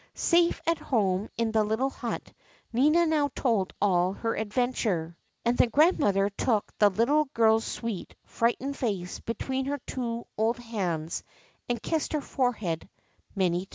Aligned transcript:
Safe 0.15 0.59
at 0.65 0.79
home 0.79 1.29
in 1.37 1.51
the 1.51 1.63
little 1.63 1.91
hut, 1.91 2.33
Nina 2.73 3.05
now 3.05 3.29
told 3.35 3.71
all 3.79 4.13
her 4.13 4.35
adventure; 4.35 5.15
and 5.45 5.55
the 5.55 5.67
grandmother 5.67 6.31
took 6.31 6.75
the 6.79 6.89
little 6.89 7.25
girl's 7.35 7.65
sweet, 7.65 8.15
frightened 8.25 8.75
face 8.75 9.19
between 9.19 9.65
her 9.65 9.77
two 9.85 10.25
old 10.39 10.57
hands 10.57 11.21
and 11.69 11.79
kissed 11.79 12.13
her 12.13 12.21
forehead 12.21 12.89
many 13.35 13.67
times. 13.67 13.69